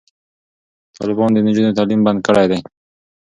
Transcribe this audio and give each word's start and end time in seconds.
طالبانو 0.97 1.33
د 1.35 1.39
نجونو 1.47 1.75
تعلیم 1.77 2.01
بند 2.05 2.19
کړی 2.27 2.45
دی. 2.51 2.59